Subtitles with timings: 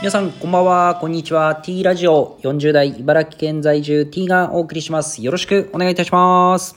[0.00, 0.96] 皆さん、こんばんは。
[0.98, 1.56] こんにちは。
[1.56, 5.22] T ラジオ40代茨城県在住 T がお送りします。
[5.22, 6.74] よろしくお願いいたします。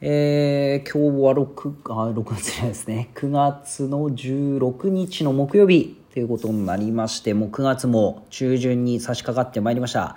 [0.00, 3.10] えー、今日は6、あ、6月じゃないですね。
[3.16, 10.16] 9月の16日の木曜日ということになりまして、もう9月も中旬に差し掛かってまいりました。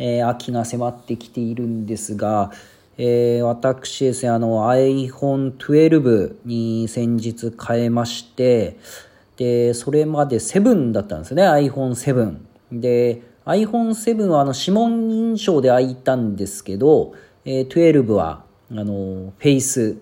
[0.00, 2.50] えー、秋が迫ってきているんですが、
[2.98, 8.78] えー、私ですね、あの iPhone 12に先日変えまして、
[9.36, 12.36] で、それまで7だったんですね、iPhone7。
[12.72, 17.12] で、iPhone7 はあの指紋認証で開いたんですけど、
[17.44, 19.98] えー、12はあのフェイス、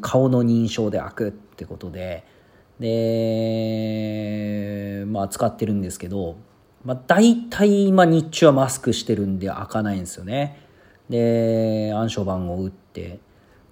[0.00, 2.24] 顔の認証で開くってことで、
[2.78, 2.86] で、
[5.06, 6.36] まあ使ってるんですけど、
[6.84, 10.62] まあ大体今日中はマスクしてるんで開かないんですよね。
[11.10, 13.20] で、暗証番号打って。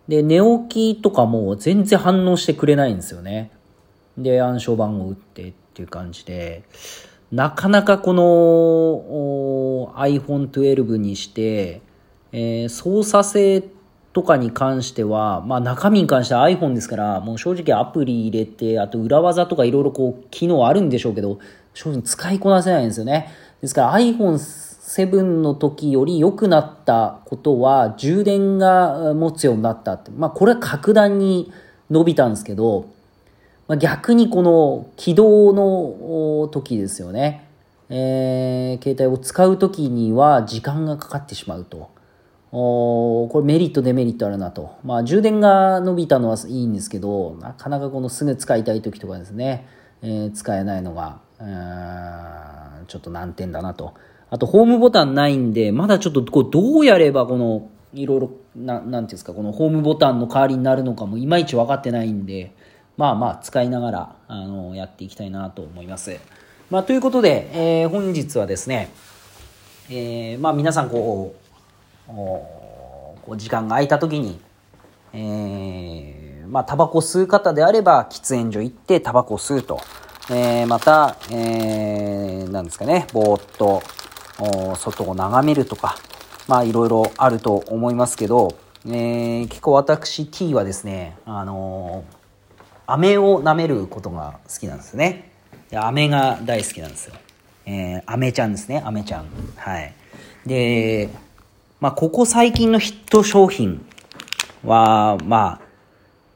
[0.08, 3.52] で、寝起きとかも全然反応してくれないんですよね。
[4.22, 6.64] で、暗証番号打ってっていう感じで、
[7.30, 11.82] なかなかこの iPhone 12にして、
[12.32, 13.62] えー操作性
[14.12, 21.38] とかに関しては、まあ中身に関しては iPhone ですから、もう正直アプリ入れて、あと裏技とかいろいろこう機能あるんでしょうけど、
[21.74, 23.28] 正直使いこなせないんですよね。
[23.60, 30.10] ですから iPhone7 の時より良くなったことは、充電が持つようになったって。
[30.10, 31.52] まあこれは格段に
[31.90, 32.86] 伸びたんですけど、
[33.68, 37.44] まあ、逆にこの起動の時ですよね。
[37.90, 41.90] えー携帯を使う時には時間がかかってしまうと。
[42.50, 44.76] おこれメリットデメリットあるなと。
[44.84, 49.66] まあ充電が伸びたのはいいんですけど、なかなかこのすぐ使いたい時とかですね、
[50.00, 51.20] えー使えないのが、
[52.88, 53.92] ちょっと難点だなと。
[54.30, 62.54] あとホームボタンないんで、まだちょっとこうどうやればこの、いろいろ、ななんていうんですか、このホームボタンの代わりになるのかもいまいち分かってないんで、
[62.98, 66.18] まあまあ使いながら、あの、やっていきたいなと思います。
[66.68, 68.90] まあということで、えー本日はですね、
[69.88, 71.36] えーまあ皆さんこ
[72.08, 74.40] う、こう時間が空いた時に、
[75.12, 79.80] えーまあタバコ吸う方であれば喫煙所行ってタバコ吸うと。
[80.30, 83.80] えーまた、えーなんですかね、ぼーっと
[84.76, 85.96] 外を眺めるとか、
[86.48, 88.56] まあいろいろあると思いますけど、
[88.86, 92.17] えー結構私 T はですね、あのー
[92.90, 95.30] 飴を舐めることが好きなんですね。
[95.68, 97.14] で飴が大好きなんですよ。
[97.66, 99.26] えー、飴ちゃんですね、飴ちゃん。
[99.56, 99.94] はい。
[100.46, 101.10] で、
[101.80, 103.84] まあ、ここ最近のヒット商品
[104.64, 105.60] は、まあ、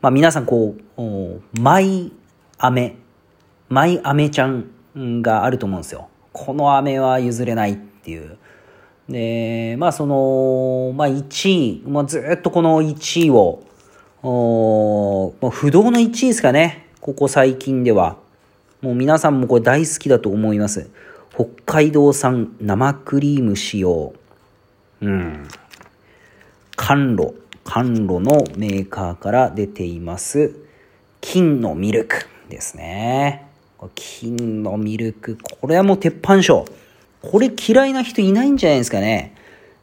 [0.03, 2.13] まあ、皆さんこう、マイ
[2.59, 2.97] 飴、
[3.71, 6.11] マイ飴ちゃんがあると思うんですよ。
[6.35, 8.37] この飴は譲れないっていう。
[9.09, 13.63] で、まあその、まあ1位、まあずっとこの1位を、
[14.23, 14.62] お
[15.53, 16.89] 不動の1位ですかね。
[17.01, 18.17] ここ最近では。
[18.81, 20.91] もう皆さんもこれ大好きだと思います。
[21.35, 24.15] 北海道産生クリーム使用。
[25.03, 25.47] うん。
[26.75, 27.35] 甘露。
[27.65, 30.57] 甘露のメーカーから出ています。
[31.21, 33.47] 金のミルクですね。
[33.95, 35.37] 金のミルク。
[35.61, 36.65] これはもう鉄板賞。
[37.21, 39.37] これ嫌いな人いないんじゃないですかね。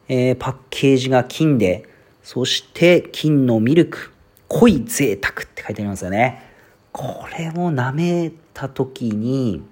[0.08, 1.88] えーパッケージが金で、
[2.24, 4.12] そして金のミルク。
[4.52, 6.42] 濃い贅沢って書いてありますよね。
[6.90, 9.62] これを舐めた時に、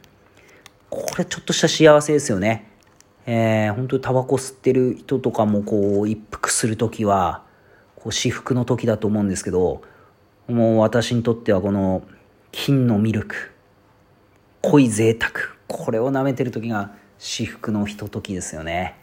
[0.89, 2.71] これちょっとした幸せですよね。
[3.27, 7.43] えー、本当にタバコ吸ってる人とかもこう一服する時は、
[7.97, 9.83] こう至福の時だと思うんですけど、
[10.47, 12.05] もう私にとってはこの
[12.53, 13.51] 金のミルク、
[14.63, 15.33] 濃い贅沢、
[15.67, 18.95] これを舐めてる時が至福のひとときですよね。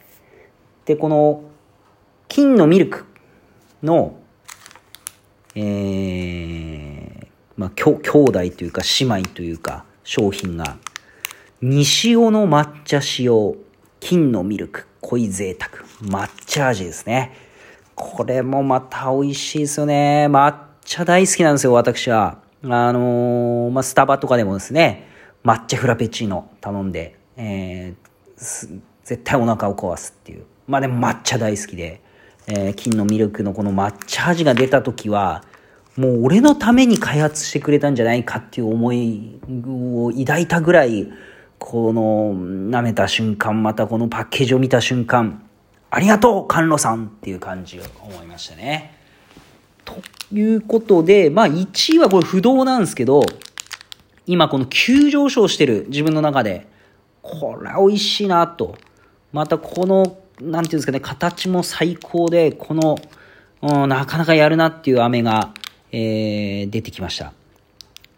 [0.85, 1.43] で、この
[2.29, 3.05] 金のミルク
[3.83, 4.15] の、
[5.55, 7.27] えー、
[7.57, 10.77] まあ、きょ兄弟というか姉妹というか商品が、
[11.61, 13.55] 西尾の抹茶使用、
[13.99, 17.33] 金のミルク、濃い贅沢、抹茶味ですね。
[17.95, 20.27] これもまた美味しいですよね。
[20.29, 20.53] 抹
[20.83, 22.39] 茶大好きなんですよ、私は。
[22.63, 25.07] あのーまあ、スタバとかでもですね、
[25.43, 28.05] 抹茶フラペチーノ頼んで、えー
[28.37, 30.45] 絶対お腹を壊すっていう。
[30.67, 32.01] まあでも抹茶大好きで、
[32.47, 35.43] えー金のミルクのこの抹茶味が出た時は、
[35.97, 41.07] もう俺のために開発してくれたんじゃないかっていう思いを抱いたぐらい、
[41.57, 45.41] この舐めた瞬間、またこのパッケージを見た瞬間、
[45.89, 48.97] ありがとう甘露さんっていう感じを思いましたね。
[49.85, 49.95] と
[50.33, 53.23] いうことで、まあ1位はこれ不動なんですけど、
[54.27, 56.67] 今この急上昇してる自分の中で、
[57.21, 58.77] これ美味しいなと。
[59.31, 62.97] またこの、なんていうんですかね、形も最高で、この、
[63.61, 65.53] うんなかなかやるなっていう飴が、
[65.97, 67.31] えー出てきました。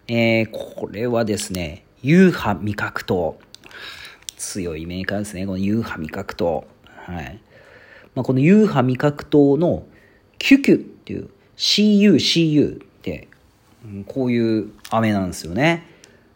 [0.07, 3.37] えーこれはですね、ユーハ味覚糖。
[4.35, 5.45] 強いメーカーですね。
[5.45, 6.65] このユーハ味覚糖。
[7.05, 7.39] はい。
[8.15, 9.85] まあ、このユーハ味覚糖の
[10.39, 13.27] キュキュっていう CU、CU って、
[14.07, 15.85] こういう飴なんですよね。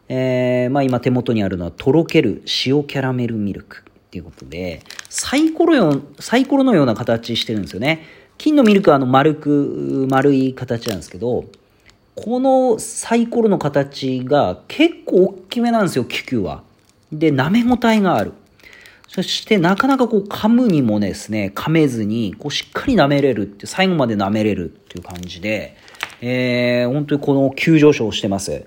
[0.08, 8.21] えー、まあ今手元にあるのはとろける塩キャラメルミルクっていうことで、サイコロよ、サイコロのような形してるんですよね。
[8.38, 11.44] 金のミルクはあの丸く、丸い形なんですけど、
[12.14, 16.62] このサイコロの形が結構大きめなんですよ、キュキュは。
[17.12, 18.32] で、舐め応えがある。
[19.08, 25.76] そしてなかなかこう噛むにもですね、噛めずに、こうしっかり舐めれるって、最後まで舐めれるっていう感じで、
[26.20, 28.64] えー、本当にこの急上昇してます。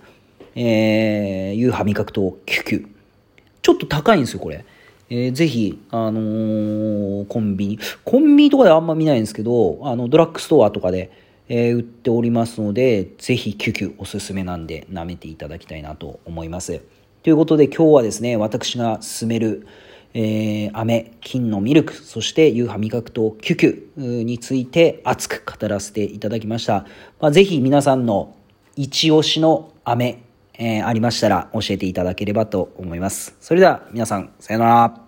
[0.56, 2.88] えー、ユーハ味覚糖キュキュ。
[3.62, 4.66] ちょっと高いんですよ、これ。
[5.10, 11.12] えー、ぜひ、あのー、コンビニ、コンビニとかではあんま見ないんですけど、あの、ドラッグストアとかで、
[11.48, 16.82] えー、売っておりますので、ぜひキュキュおすすめなんで舐めていただきたいなと思います。
[17.22, 19.68] ということで今日はですね、私が勧める、
[20.16, 26.86] えー、飴、金のミルク、そして夕飯味覚糖キュキュについて熱く語らせていただきました。
[27.20, 28.36] まあ、ぜひ皆さんの
[28.76, 30.22] 一押しの飴、
[30.58, 33.36] えー、ありましたら教えていただければと思います。
[33.40, 35.05] それでは皆さん、さよなら。